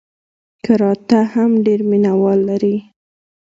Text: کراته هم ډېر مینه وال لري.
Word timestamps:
کراته 0.65 1.19
هم 1.33 1.51
ډېر 1.65 1.79
مینه 1.89 2.11
وال 2.21 2.39
لري. 2.49 2.75